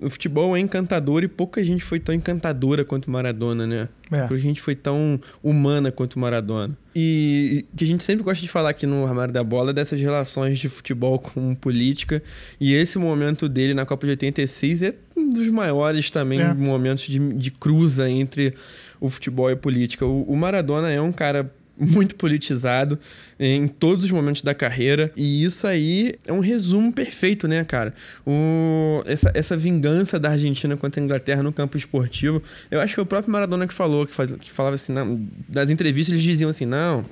[0.00, 3.88] o futebol é encantador e pouca gente foi tão encantadora quanto Maradona, né?
[4.10, 4.20] É.
[4.20, 6.76] Pouca gente foi tão humana quanto Maradona.
[6.94, 10.58] E que a gente sempre gosta de falar aqui no Armário da Bola dessas relações
[10.58, 12.22] de futebol com política.
[12.60, 16.52] E esse momento dele na Copa de 86 é um dos maiores também é.
[16.52, 18.54] momentos de, de cruza entre
[19.00, 20.04] o futebol e a política.
[20.04, 22.98] O, o Maradona é um cara muito politizado
[23.38, 25.12] em todos os momentos da carreira.
[25.16, 27.92] E isso aí é um resumo perfeito, né, cara?
[28.26, 32.42] O, essa, essa vingança da Argentina contra a Inglaterra no campo esportivo.
[32.70, 35.26] Eu acho que é o próprio Maradona que falou, que, faz, que falava assim, não,
[35.48, 37.04] nas entrevistas eles diziam assim, não,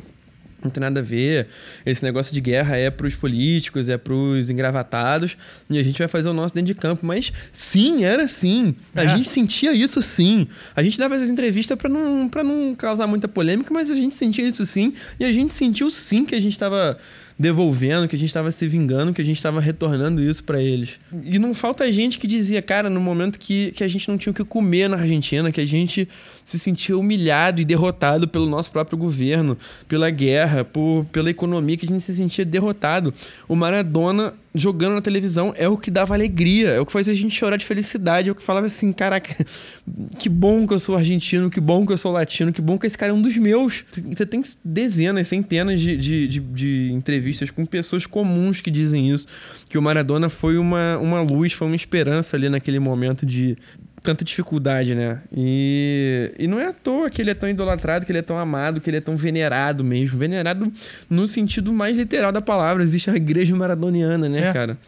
[0.64, 1.46] não tem nada a ver.
[1.84, 5.36] Esse negócio de guerra é para os políticos, é para os engravatados,
[5.68, 7.06] e a gente vai fazer o nosso dentro de campo.
[7.06, 8.74] Mas sim, era sim.
[8.94, 9.08] A é.
[9.08, 10.48] gente sentia isso sim.
[10.74, 14.46] A gente dava essas entrevistas para não, não causar muita polêmica, mas a gente sentia
[14.46, 16.98] isso sim, e a gente sentiu sim que a gente estava
[17.38, 21.00] devolvendo, que a gente estava se vingando, que a gente estava retornando isso para eles.
[21.24, 24.30] E não falta gente que dizia, cara, no momento que, que a gente não tinha
[24.30, 26.08] o que comer na Argentina, que a gente
[26.44, 31.86] se sentia humilhado e derrotado pelo nosso próprio governo, pela guerra, por, pela economia, que
[31.86, 33.12] a gente se sentia derrotado.
[33.48, 37.16] O Maradona jogando na televisão é o que dava alegria, é o que fazia a
[37.16, 39.34] gente chorar de felicidade, é o que falava assim, caraca,
[40.16, 42.86] que bom que eu sou argentino, que bom que eu sou latino, que bom que
[42.86, 43.84] esse cara é um dos meus.
[44.10, 49.26] Você tem dezenas, centenas de, de, de, de entrevistas com pessoas comuns que dizem isso,
[49.68, 53.58] que o Maradona foi uma, uma luz, foi uma esperança ali naquele momento de,
[54.04, 55.18] tanta dificuldade, né?
[55.34, 58.38] E, e não é à toa que ele é tão idolatrado, que ele é tão
[58.38, 60.18] amado, que ele é tão venerado mesmo.
[60.18, 60.70] Venerado
[61.08, 62.82] no sentido mais literal da palavra.
[62.82, 64.52] Existe a igreja maradoniana, né, é.
[64.52, 64.78] cara?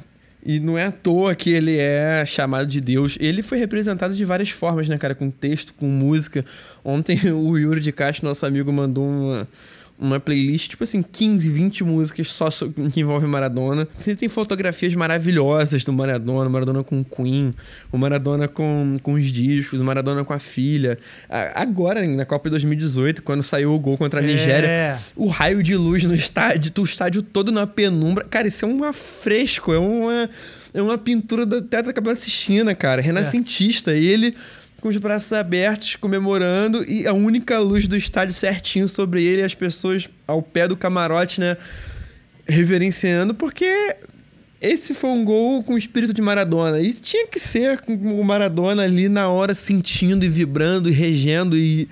[0.44, 3.16] E não é à toa que ele é chamado de Deus.
[3.18, 5.14] Ele foi representado de várias formas, né, cara?
[5.14, 6.44] Com texto, com música.
[6.84, 9.48] Ontem o Yuri de Castro, nosso amigo, mandou uma
[9.98, 12.48] uma playlist, tipo assim, 15, 20 músicas só
[12.92, 13.88] que envolvem Maradona.
[13.96, 17.54] Você tem fotografias maravilhosas do Maradona, Maradona com o Queen,
[17.90, 20.98] o Maradona com, com os discos, o Maradona com a filha.
[21.54, 24.98] Agora, na Copa de 2018, quando saiu o gol contra a Nigéria, é.
[25.14, 28.24] o raio de luz no estádio, o estádio todo na penumbra.
[28.24, 30.28] Cara, isso é um afresco, é uma,
[30.74, 33.92] é uma pintura da Tetra Cabana Sistina, cara, renascentista.
[33.92, 33.98] É.
[33.98, 34.34] E ele
[34.86, 39.52] com os braços abertos, comemorando, e a única luz do estádio certinho sobre ele, as
[39.52, 41.56] pessoas ao pé do camarote, né?
[42.46, 43.96] Reverenciando, porque
[44.60, 46.78] esse foi um gol com o espírito de Maradona.
[46.78, 51.58] E tinha que ser com o Maradona ali na hora sentindo e vibrando e regendo
[51.58, 51.88] e,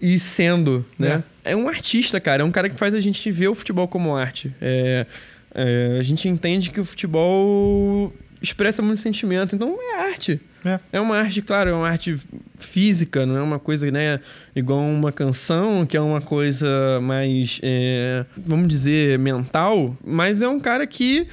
[0.00, 1.22] e sendo, né?
[1.44, 1.52] É.
[1.52, 2.42] é um artista, cara.
[2.42, 4.52] É um cara que faz a gente ver o futebol como arte.
[4.60, 5.06] É,
[5.54, 10.40] é, a gente entende que o futebol expressa muito sentimento, então é arte.
[10.64, 10.80] É.
[10.94, 12.18] é uma arte, claro, é uma arte
[12.58, 14.20] física, não é uma coisa, né,
[14.56, 20.58] igual uma canção, que é uma coisa mais, é, vamos dizer, mental, mas é um
[20.58, 21.26] cara que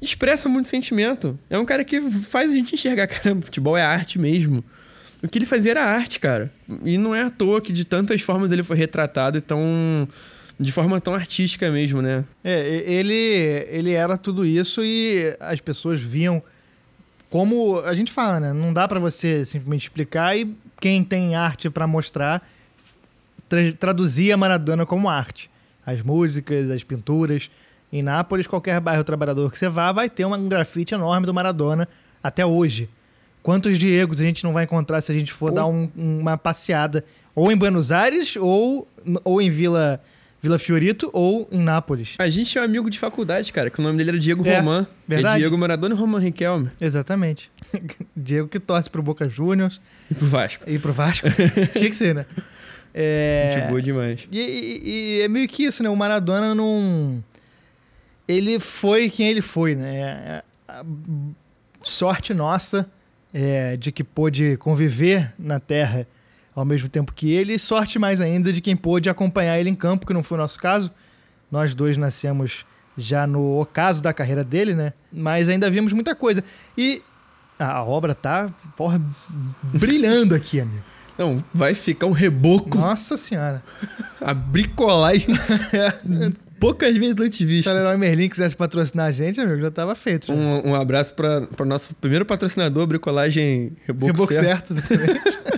[0.00, 1.38] expressa muito sentimento.
[1.48, 4.64] É um cara que faz a gente enxergar, cara, futebol é arte mesmo.
[5.22, 6.52] O que ele fazia era arte, cara.
[6.84, 10.06] E não é à toa que de tantas formas ele foi retratado e tão
[10.58, 12.24] de forma tão artística mesmo, né?
[12.42, 16.42] É, ele, ele era tudo isso e as pessoas viam
[17.36, 18.52] como a gente fala, né?
[18.54, 22.42] Não dá para você simplesmente explicar e quem tem arte para mostrar
[23.46, 25.50] tra traduzir a Maradona como arte.
[25.84, 27.50] As músicas, as pinturas.
[27.92, 31.86] Em Nápoles, qualquer bairro trabalhador que você vá, vai ter um grafite enorme do Maradona
[32.22, 32.88] até hoje.
[33.42, 35.54] Quantos Diegos a gente não vai encontrar se a gente for ou...
[35.54, 38.88] dar um, uma passeada ou em Buenos Aires ou,
[39.22, 40.00] ou em Vila
[40.46, 42.14] Vila Fiorito ou em Nápoles.
[42.18, 44.58] A gente tinha um amigo de faculdade, cara, que o nome dele era Diego é,
[44.58, 44.86] Roman.
[45.06, 45.34] Verdade.
[45.34, 46.70] É Diego Maradona e Roman Riquelme.
[46.80, 47.50] Exatamente.
[48.16, 49.80] Diego que torce pro Boca Juniors.
[50.08, 50.64] E pro Vasco.
[50.68, 51.26] E pro Vasco.
[51.76, 52.26] Tinha que ser, né?
[52.94, 53.50] É...
[53.54, 54.28] Gente boa demais.
[54.30, 55.88] E, e, e, é meio que isso, né?
[55.88, 57.22] O Maradona não...
[58.28, 59.96] Ele foi quem ele foi, né?
[59.96, 60.84] É, a
[61.82, 62.88] sorte nossa
[63.34, 66.06] é, de que pôde conviver na Terra
[66.56, 69.74] ao mesmo tempo que ele, e sorte mais ainda de quem pôde acompanhar ele em
[69.74, 70.90] campo, que não foi o nosso caso.
[71.52, 72.64] Nós dois nascemos
[72.96, 74.94] já no ocaso da carreira dele, né?
[75.12, 76.42] Mas ainda vimos muita coisa.
[76.76, 77.02] E
[77.58, 79.00] a obra tá, porra,
[79.62, 80.82] brilhando aqui, amigo.
[81.18, 82.76] Não, vai ficar um reboco.
[82.76, 83.62] Nossa senhora.
[84.20, 85.28] a bricolagem
[86.60, 87.70] poucas vezes antes vista.
[87.70, 90.26] Se a Leroy Merlin quisesse patrocinar a gente, amigo, já tava feito.
[90.26, 90.34] Já.
[90.34, 94.74] Um, um abraço para o nosso primeiro patrocinador, bricolagem Reboco, Reboco certo.
[94.74, 95.55] certo, exatamente.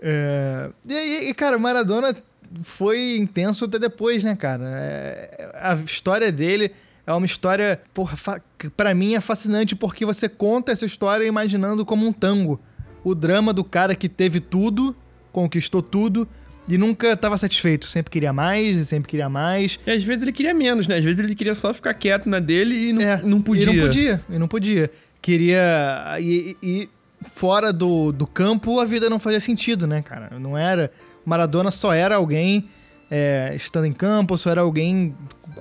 [0.00, 2.16] É, e, e, cara, o Maradona
[2.62, 4.64] foi intenso até depois, né, cara?
[4.64, 6.72] É, a história dele
[7.06, 8.42] é uma história, porra,
[8.76, 12.60] pra mim é fascinante porque você conta essa história imaginando como um tango.
[13.02, 14.94] O drama do cara que teve tudo,
[15.32, 16.28] conquistou tudo,
[16.68, 17.86] e nunca estava satisfeito.
[17.86, 19.78] Sempre queria mais e sempre queria mais.
[19.86, 20.98] E às vezes ele queria menos, né?
[20.98, 23.72] Às vezes ele queria só ficar quieto na dele e não, é, não podia.
[23.72, 24.90] E não podia, e não podia.
[25.20, 26.16] Queria.
[26.20, 26.88] E, e,
[27.26, 30.38] fora do, do campo a vida não fazia sentido, né, cara?
[30.38, 30.90] Não era.
[31.24, 32.68] Maradona só era alguém
[33.10, 35.14] é, estando em campo, só era alguém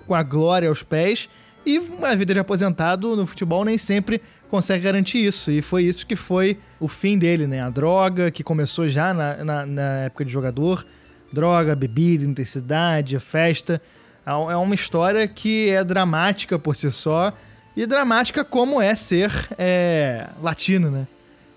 [0.07, 1.29] com a glória aos pés.
[1.65, 5.51] E a vida de aposentado no futebol nem sempre consegue garantir isso.
[5.51, 7.61] E foi isso que foi o fim dele, né?
[7.61, 10.85] A droga, que começou já na, na, na época de jogador.
[11.31, 13.81] Droga, bebida, intensidade, festa.
[14.25, 17.33] É, é uma história que é dramática por si só.
[17.75, 21.07] E dramática como é ser é, latino, né?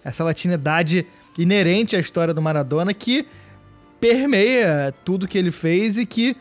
[0.04, 1.06] Essa latinidade
[1.38, 3.26] inerente à história do Maradona que
[4.00, 6.36] permeia tudo que ele fez e que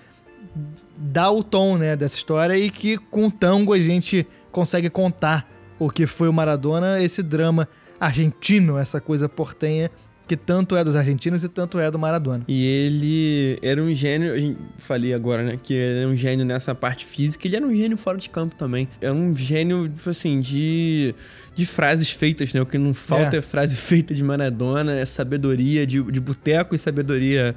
[0.97, 5.47] dá o tom, né, dessa história e que com o tango a gente consegue contar
[5.80, 7.67] o que foi o Maradona, esse drama
[8.00, 9.89] argentino, essa coisa portenha
[10.31, 12.45] que tanto é dos argentinos e tanto é do Maradona.
[12.47, 16.73] E ele era um gênio, eu falei agora, né, que ele é um gênio nessa
[16.73, 18.87] parte física, ele era um gênio fora de campo também.
[19.01, 21.13] É um gênio, tipo assim, de,
[21.53, 22.61] de frases feitas, né?
[22.61, 26.73] O que não falta é, é frase feita de Maradona, é sabedoria de, de boteco
[26.73, 27.53] e sabedoria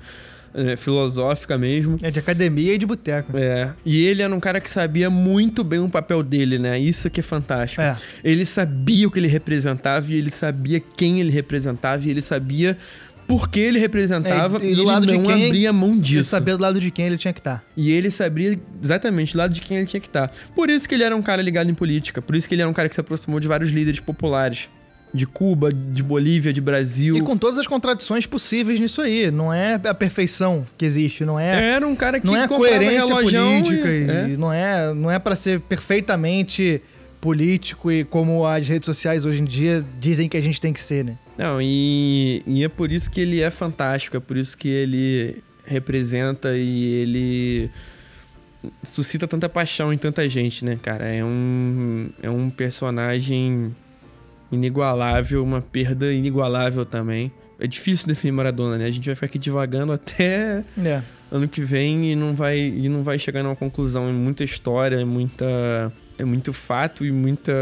[0.55, 1.99] é, filosófica mesmo.
[2.01, 3.37] É, de academia e de boteco.
[3.37, 3.73] É.
[3.85, 6.79] E ele era um cara que sabia muito bem o papel dele, né?
[6.79, 7.83] Isso que é fantástico.
[7.83, 7.97] É.
[8.23, 12.79] Ele sabia o que ele representava e ele sabia quem ele representava e ele sabia
[13.27, 16.17] por que ele representava é, e, e, ele lado não de quem, abria mão disso.
[16.17, 17.59] Ele sabia do lado de quem ele tinha que estar.
[17.59, 17.64] Tá.
[17.77, 20.29] E ele sabia exatamente do lado de quem ele tinha que estar.
[20.29, 20.35] Tá.
[20.55, 22.71] Por isso que ele era um cara ligado em política, por isso que ele era
[22.71, 24.69] um cara que se aproximou de vários líderes populares
[25.14, 27.16] de Cuba, de Bolívia, de Brasil.
[27.16, 29.31] E com todas as contradições possíveis nisso aí.
[29.31, 31.74] Não é a perfeição que existe, não é.
[31.74, 34.29] Era um cara que não é coerência política e, é.
[34.31, 36.83] e, não é, não é para ser perfeitamente
[37.20, 40.81] político e como as redes sociais hoje em dia dizem que a gente tem que
[40.81, 41.16] ser, né?
[41.38, 45.42] Não, e, e é por isso que ele é fantástico, é por isso que ele
[45.64, 47.70] representa e ele
[48.83, 51.07] suscita tanta paixão em tanta gente, né, cara?
[51.07, 53.74] É um, é um personagem
[54.55, 57.31] inigualável, uma perda inigualável também.
[57.59, 58.87] É difícil definir Maradona, né?
[58.87, 61.03] A gente vai ficar aqui divagando até é.
[61.31, 64.09] ano que vem e não vai e não vai chegar numa conclusão.
[64.09, 67.53] É muita história, é muita é muito fato e muita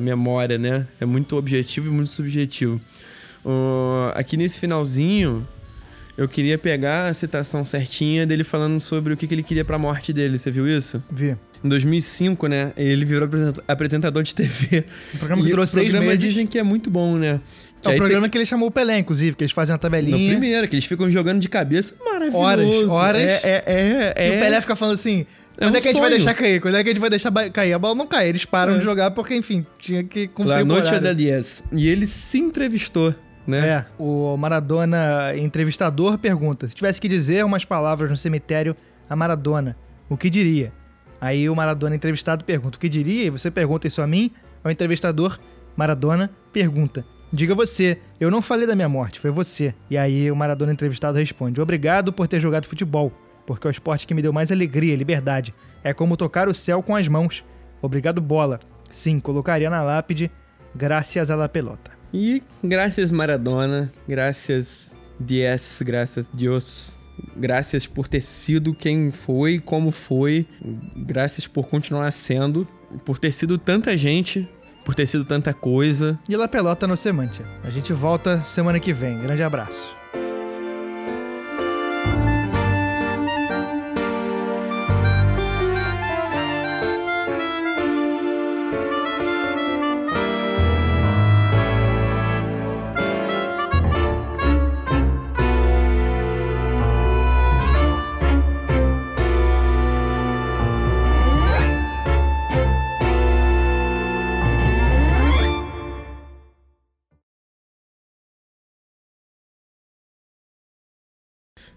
[0.00, 0.86] memória, né?
[1.00, 2.80] É muito objetivo e muito subjetivo.
[3.44, 5.46] Uh, aqui nesse finalzinho,
[6.16, 9.76] eu queria pegar a citação certinha dele falando sobre o que, que ele queria para
[9.76, 10.38] a morte dele.
[10.38, 11.02] Você viu isso?
[11.10, 11.36] Vi.
[11.64, 12.72] Em 2005, né?
[12.76, 13.26] Ele virou
[13.66, 14.84] apresentador de TV.
[15.14, 16.20] Um programa que durou seis meses.
[16.20, 17.40] dizem que é muito bom, né?
[17.80, 18.30] Que é o programa tem...
[18.30, 20.16] que ele chamou o Pelé, inclusive, que eles fazem uma tabelinha.
[20.16, 21.94] No primeiro, que eles ficam jogando de cabeça.
[22.04, 22.38] Maravilhoso.
[22.38, 23.22] Horas, horas.
[23.22, 24.28] É, é, é, é...
[24.28, 26.10] E o Pelé fica falando assim, é quando é, um é que a gente vai
[26.10, 26.60] deixar cair?
[26.60, 27.72] Quando é que a gente vai deixar cair?
[27.72, 28.28] A bola não cai.
[28.28, 28.78] Eles param é.
[28.78, 31.64] de jogar porque, enfim, tinha que cumprir La Noite da 10.
[31.72, 33.14] E ele se entrevistou,
[33.46, 33.68] né?
[33.68, 33.86] É.
[33.98, 38.76] O Maradona, entrevistador, pergunta: se tivesse que dizer umas palavras no cemitério
[39.08, 39.76] a Maradona,
[40.08, 40.72] o que diria?
[41.24, 43.24] Aí o Maradona entrevistado pergunta: o que diria?
[43.24, 44.30] E você pergunta isso a mim?
[44.62, 45.38] O entrevistador,
[45.74, 49.74] Maradona, pergunta: Diga você, eu não falei da minha morte, foi você.
[49.88, 53.10] E aí o Maradona entrevistado responde: Obrigado por ter jogado futebol,
[53.46, 55.54] porque é o esporte que me deu mais alegria liberdade.
[55.82, 57.42] É como tocar o céu com as mãos.
[57.80, 58.60] Obrigado, bola.
[58.90, 60.30] Sim, colocaria na lápide,
[60.74, 61.92] graças a la pelota.
[62.12, 66.98] E graças Maradona, graças Dias, graças Deus,
[67.36, 70.46] Graças por ter sido quem foi, como foi.
[70.96, 72.66] Graças por continuar sendo.
[73.04, 74.48] Por ter sido tanta gente.
[74.84, 76.18] Por ter sido tanta coisa.
[76.28, 77.40] E La Pelota no Semante.
[77.62, 79.18] A gente volta semana que vem.
[79.20, 79.93] Grande abraço.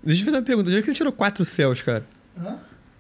[0.08, 0.70] Deixa eu fazer uma pergunta.
[0.70, 2.06] Onde é que você tirou quatro céus, cara?
[2.38, 2.52] Hã?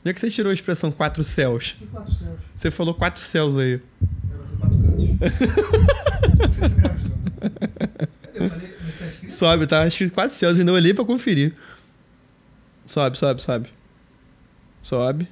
[0.02, 1.78] Onde é que você tirou a expressão quatro céus?
[1.82, 2.38] E quatro céus?
[2.54, 3.82] Você falou quatro céus aí.
[4.26, 5.08] Vai ser quatro cantos.
[8.36, 9.32] Eu falei, tá escrito?
[9.32, 9.90] Sobe, tá?
[9.90, 10.60] Que quatro céus.
[10.60, 11.56] Ainda olhei pra conferir.
[12.86, 13.70] Sobe, sobe, sobe.
[14.84, 15.30] Sobe.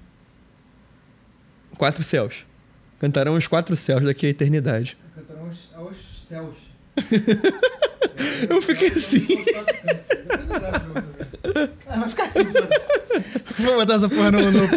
[1.78, 2.46] Quatro céus.
[3.00, 4.98] Cantarão os quatro céus daqui à eternidade.
[5.14, 6.56] Cantarão aos, aos céus.
[8.50, 9.28] Eu fiquei assim.
[12.00, 12.40] Vai ficar assim.
[13.60, 14.40] Vou botar essa porra no.
[14.40, 14.68] no, no,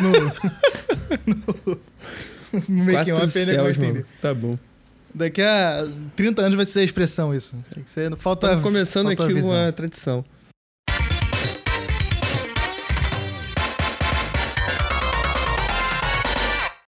[2.69, 3.93] no make Quatro off ainda que vai entender.
[3.93, 4.05] mano.
[4.21, 4.59] Tá bom.
[5.15, 7.57] Daqui a 30 anos vai ser a expressão isso.
[7.75, 8.47] Tem que ser, falta.
[8.47, 9.51] Estamos começando falta aqui visão.
[9.51, 10.25] uma tradição.